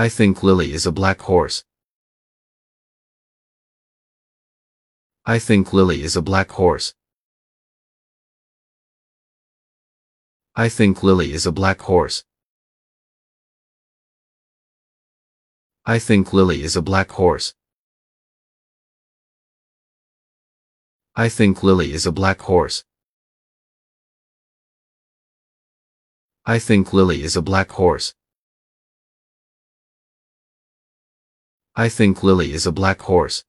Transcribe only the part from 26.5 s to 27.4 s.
think Lily is